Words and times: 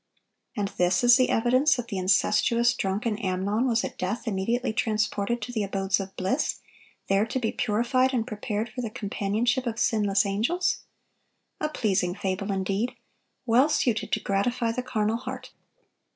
And 0.57 0.69
this 0.79 1.03
is 1.03 1.15
the 1.17 1.29
evidence 1.29 1.75
that 1.75 1.89
the 1.89 1.99
incestuous, 1.99 2.73
drunken 2.73 3.19
Amnon 3.19 3.67
was 3.67 3.83
at 3.83 3.99
death 3.99 4.27
immediately 4.27 4.73
transported 4.73 5.43
to 5.43 5.51
the 5.51 5.61
abodes 5.63 5.99
of 5.99 6.15
bliss, 6.17 6.59
there 7.07 7.23
to 7.27 7.37
be 7.37 7.51
purified 7.51 8.11
and 8.11 8.25
prepared 8.25 8.69
for 8.69 8.81
the 8.81 8.89
companionship 8.89 9.67
of 9.67 9.77
sinless 9.77 10.25
angels! 10.25 10.79
A 11.59 11.69
pleasing 11.69 12.15
fable 12.15 12.51
indeed, 12.51 12.93
well 13.45 13.69
suited 13.69 14.11
to 14.13 14.19
gratify 14.19 14.71
the 14.71 14.81
carnal 14.81 15.17
heart! 15.17 15.51